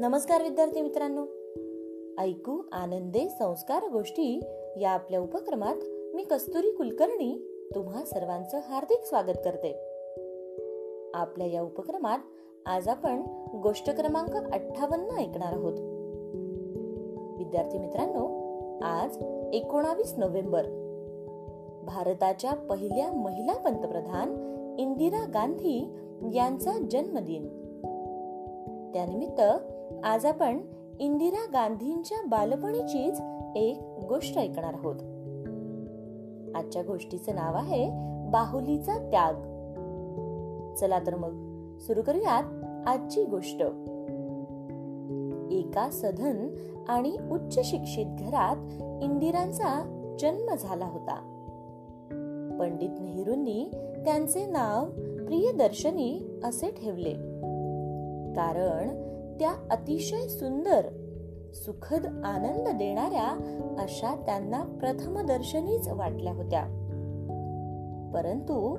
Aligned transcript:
नमस्कार 0.00 0.42
विद्यार्थी 0.42 0.80
मित्रांनो. 0.80 1.22
ऐकू 2.22 2.62
आनंदे 2.72 3.28
संस्कार 3.28 3.88
गोष्टी 3.88 4.40
या 4.80 4.90
आपल्या 4.90 5.20
उपक्रमात 5.20 5.74
मी 6.14 6.22
कस्तुरी 6.22 6.70
कुलकर्णी 6.70 7.38
तुम्हा 7.74 8.04
सर्वांचं 8.04 8.58
हार्दिक 8.58 9.04
स्वागत 9.04 9.36
करते. 9.44 9.72
आपल्या 11.14 11.46
या 11.46 11.62
उपक्रमात 11.62 12.18
आज 12.66 12.88
आपण 12.88 13.22
गोष्ट 13.62 13.90
क्रमांक 13.90 14.36
अठ्ठावन्न 14.54 15.10
ऐकणार 15.10 15.52
आहोत. 15.52 15.74
विद्यार्थी 17.38 17.78
मित्रांनो 17.78 18.26
आज 18.82 19.18
एकोणावीस 19.52 20.14
नोव्हेंबर. 20.18 20.62
भारताच्या 21.82 22.52
पहिल्या 22.52 23.12
महिला 23.12 23.52
पंतप्रधान 23.52 24.28
इंदिरा 24.78 25.24
गांधी 25.24 25.96
यांचा 26.34 26.72
जन्मदिन. 26.90 27.48
त्यानिमित्त 28.94 29.40
आज 30.04 30.26
आपण 30.26 30.58
इंदिरा 31.00 31.44
गांधींच्या 31.52 32.18
बालपणीचीच 32.26 33.20
एक 33.56 33.78
गोष्ट 34.08 34.38
ऐकणार 34.38 34.74
आहोत. 34.74 34.96
आजच्या 36.56 36.82
गोष्टीचं 36.82 37.34
नाव 37.34 37.54
आहे 37.54 37.90
बाहुलीचा 38.30 38.98
त्याग. 38.98 39.34
चला 40.74 40.98
तर 40.98 41.14
मग 41.14 41.32
सुरू 41.78 42.02
करूयात 42.02 42.42
आजची 42.88 43.24
गोष्ट. 43.24 43.62
एका 45.52 45.88
सधन 45.92 46.48
आणि 46.88 47.16
उच्च 47.30 47.60
शिक्षित 47.64 48.06
घरात 48.06 48.82
इंदिरांचा 49.02 49.96
जन्म 50.20 50.54
झाला 50.54 50.86
होता. 50.86 51.36
पंडित 52.60 52.90
नेहरूंनी 53.00 53.70
त्यांचे 54.04 54.46
नाव 54.46 54.84
प्रियदर्शनी 55.26 56.40
असे 56.44 56.70
ठेवले. 56.70 57.12
कारण 58.32 59.10
त्या 59.40 59.54
अतिशय 59.70 60.28
सुंदर 60.28 60.88
सुखद 61.54 62.06
आनंद 62.06 62.68
देणाऱ्या 62.68 63.28
अशा 63.78 64.14
त्यांना 64.26 64.62
प्रथमदर्शनीच 64.62 65.88
वाटल्या 65.88 66.32
होत्या. 66.32 66.62
परंतु 68.14 68.74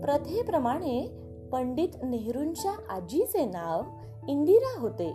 प्रथेप्रमाणे 0.00 1.22
पंडित 1.52 1.88
नेहरूंच्या 2.02 2.72
आजीचे 2.88 3.44
नाव 3.44 3.82
इंदिरा 4.28 4.80
होते 4.80 5.12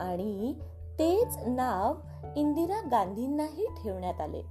आणि 0.00 0.54
तेच 0.98 1.38
नाव 1.46 1.94
इंदिरा 2.36 2.88
गांधींनाही 2.90 3.66
ठेवण्यात 3.66 4.20
आले. 4.20 4.42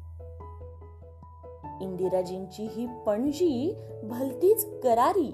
इंदिराजींची 1.82 2.68
ही 2.72 2.88
पणजी 3.06 3.76
भलतीच 4.04 4.82
करारी 4.82 5.32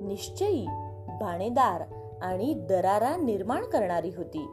निश्चयी 0.00 0.66
बाणेदार 1.08 1.82
आणि 2.22 2.54
दरारा 2.54 3.16
निर्माण 3.16 3.64
करणारी 3.64 4.10
होती. 4.16 4.48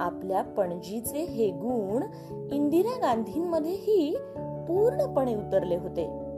आपल्या 0.00 0.42
पणजीचे 0.42 1.18
हे 1.18 1.50
गुण 1.50 2.02
इंदिरा 2.52 2.98
गांधींमध्येही 3.02 4.16
पूर्णपणे 4.68 5.34
उतरले 5.34 5.76
होते. 5.76 6.28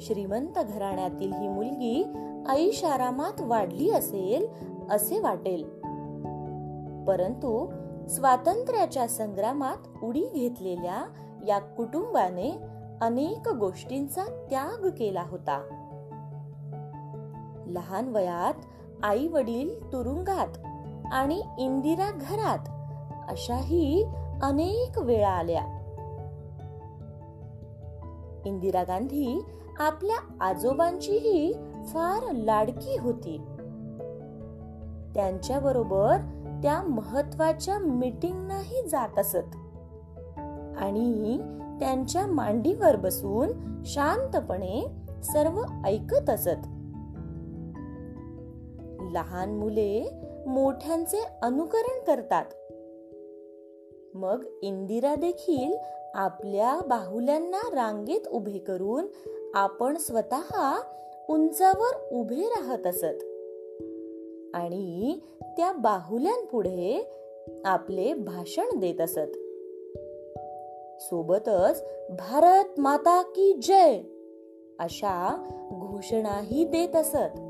श्रीमंत 0.00 0.58
घराण्यातील 0.58 1.32
ही 1.32 1.48
मुलगी 1.48 2.04
ऐशारामात 2.48 3.40
वाढली 3.40 3.90
असेल 3.90 4.46
असे 4.90 5.20
वाटेल. 5.20 5.64
परंतु 7.04 7.70
स्वातंत्र्याच्या 8.08 9.08
संग्रामात 9.08 10.04
उडी 10.04 10.24
घेतलेल्या 10.34 11.04
या 11.48 11.58
कुटुंबाने 11.58 12.58
अनेक 13.00 13.48
गोष्टींचा 13.48 14.24
त्याग 14.50 14.88
केला 14.88 15.24
होता. 15.28 15.79
लहान 17.70 18.08
वयात 18.08 18.54
आई 19.02 19.28
वडील 19.28 19.92
तुरुंगात 19.92 20.58
आणि 21.12 21.42
इंदिरा 21.58 22.10
घरात 22.10 22.58
अशाही 23.28 24.04
अनेक 24.42 24.98
वेळा 24.98 25.30
आल्या. 25.30 25.62
इंदिरा 28.44 28.82
गांधी 28.82 29.44
आपल्या 29.78 30.44
आजोबांचीही 30.44 31.52
फार 31.86 32.32
लाडकी 32.32 32.98
होती. 32.98 33.40
त्यांच्या 35.14 35.60
बरोबर 35.60 36.16
त्या 36.62 36.82
महत्त्वाच्या 36.82 37.78
मीटिंगनाही 37.78 38.88
जात 38.88 39.18
असत. 39.18 39.56
आणि 40.78 41.38
त्यांच्या 41.80 42.26
मांडीवर 42.26 42.96
बसून 42.96 43.82
शांतपणे 43.86 44.86
सर्व 45.22 45.62
ऐकत 45.84 46.30
असत. 46.30 46.79
लहान 49.12 49.54
मुले 49.54 50.10
मोठ्यांचे 50.46 51.24
अनुकरण 51.42 52.04
करतात. 52.04 52.44
मग 54.14 54.44
इंदिरा 54.62 55.14
देखील 55.14 55.76
आपल्या 56.14 56.80
बाहुल्यांना 56.88 57.70
रांगेत 57.72 58.28
उभे 58.28 58.58
करून 58.58 59.06
आपण 59.54 59.96
स्वतः 59.96 60.76
उंचावर 61.28 62.08
उभे 62.12 62.48
राहत 62.48 62.86
असत. 62.86 63.24
आणि 64.54 65.18
त्या 65.42 65.72
बाहुल्यांपुढे 65.72 67.10
आपले 67.64 68.14
भाषण 68.14 68.78
देत 68.78 69.00
असत. 69.00 69.30
सोबतच 71.02 71.84
भारत 72.10 72.80
माता 72.80 73.22
की 73.22 73.52
जय 73.62 74.00
अशा 74.78 75.48
घोषणाही 75.72 76.64
देत 76.64 76.96
असत. 76.96 77.49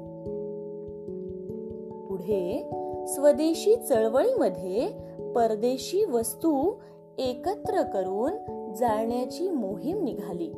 पुढे 2.21 2.71
स्वदेशी 3.07 3.77
चळवळीमध्ये 3.77 4.89
परदेशी 5.35 6.05
वस्तू 6.05 6.73
एकत्र 7.19 7.83
करून 7.83 8.33
जाळण्याची 8.75 9.51
मोहीम 9.51 10.05
निघाली. 10.05 10.49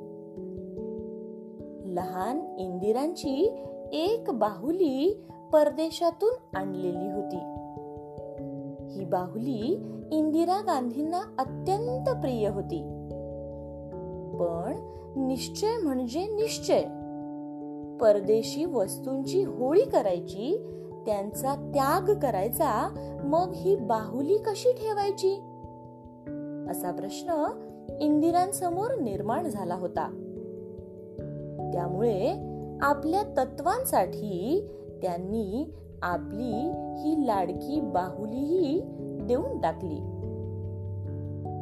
लहान 1.95 2.57
इंदिरांची 2.59 3.65
एक 3.93 4.31
बाहुली 4.31 5.23
परदेशातून 5.53 6.57
आणलेली 6.57 7.11
होती. 7.13 7.37
ही 8.95 9.05
बाहुली 9.05 9.83
इंदिरा 10.13 10.61
गांधींना 10.61 11.21
अत्यंत 11.39 12.21
प्रिय 12.21 12.49
होती. 12.49 12.83
पण 14.39 14.73
निश्चय 15.27 15.77
म्हणजे 15.83 16.21
निश्चय. 16.21 16.83
परदेशी 18.01 18.65
वस्तूंची 18.65 19.45
होळी 19.45 19.85
करायची 19.85 20.69
त्यांचा 21.07 21.55
त्याग 21.55 22.19
करायचा 22.19 22.95
मग 23.25 23.53
ही 23.55 23.77
बाहुली 23.77 24.39
कशी 24.39 24.73
ठेवायची? 24.73 25.35
असा 26.71 26.93
प्रश्न 26.93 27.47
इंदिरांसमोर 28.01 28.95
निर्माण 28.95 29.49
झाला 29.49 29.75
होता. 29.75 30.09
त्यामुळे 31.73 32.35
आपल्या 32.81 33.23
तत्वांसाठी 33.23 34.69
त्यांनी 35.03 35.75
आपली 36.03 36.71
ही 37.03 37.27
लाडकी 37.27 37.81
बाहुलीही 37.81 38.81
देऊन 39.27 39.61
टाकली. 39.61 40.01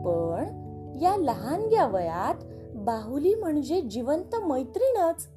पण 0.05 0.61
या 1.03 1.17
लहानग्या 1.17 1.87
वयात 1.87 2.35
बाहुली 2.75 3.35
म्हणजे 3.35 3.81
जिवंत 3.81 4.37
मैत्रीणच. 4.37 5.29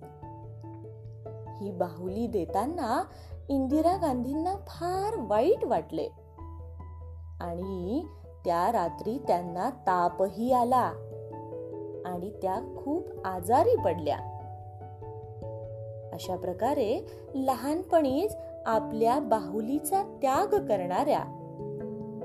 ही 1.62 1.72
बाहुली 1.72 2.28
देताना 2.28 3.04
इंदिरा 3.50 3.98
गांधींना 3.98 4.56
फार 4.56 5.26
वाईट 5.28 5.66
वाटले. 5.66 6.08
आणि 7.42 8.06
त्या 8.46 8.72
रात्री 8.72 9.18
त्यांना 9.28 9.70
तापही 9.70 10.52
आला 10.52 10.92
आणि 12.06 12.30
त्या 12.42 12.82
खूप 12.84 13.08
आजारी 13.26 13.76
पडल्या. 13.86 14.18
अशा 16.14 16.36
प्रकारे 16.36 17.08
लहानपणीच 17.36 18.38
आपल्या 18.66 19.20
बाहुलीचा 19.20 20.04
त्याग 20.04 20.48
करणाऱ्या 20.48 21.20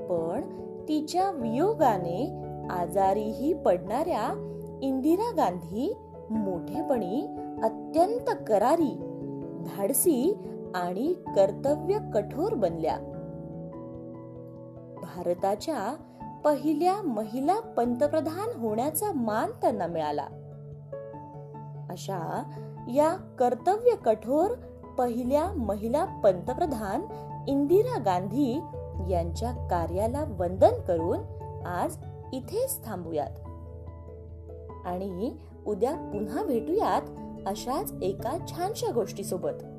पण 0.09 0.41
तिच्या 0.87 1.31
वियोगाने 1.31 2.43
आजारीही 2.69 3.53
पडणाऱ्या 3.53 4.55
इंदिरा 4.81 5.31
गांधी 5.37 5.97
मोठेपणी 6.29 7.27
अत्यंत 7.63 8.35
करारी 8.47 8.95
धाडसी 9.65 10.37
आणि 10.75 11.13
कर्तव्य 11.13 11.97
कठोर 12.13 12.53
बनल्या. 12.53 12.97
भारताच्या 15.01 15.95
पहिल्या 16.45 17.01
महिला 17.01 17.59
पंतप्रधान 17.59 18.59
होण्याचा 18.59 19.11
मान 19.11 19.51
त्यांना 19.51 19.87
मिळाला. 19.87 20.27
अशा 21.89 22.43
या 22.93 23.15
कर्तव्य 23.15 23.95
कठोर 24.05 24.51
पहिल्या 24.97 25.47
महिला 25.51 26.05
पंतप्रधान 26.05 27.01
इंदिरा 27.47 27.99
गांधी 27.99 28.59
यांच्या 29.09 29.67
कार्याला 29.67 30.23
वंदन 30.39 30.81
करून 30.87 31.19
आज 31.65 31.97
इथेच 32.33 32.85
थांबूयात. 32.85 33.31
आणि 34.85 35.35
उद्या 35.67 35.95
पुन्हा 35.95 36.43
भेटूयात 36.43 37.01
अशाच 37.47 37.93
एका 38.01 38.37
छानशा 38.47 38.91
गोष्टीसोबत. 38.91 39.78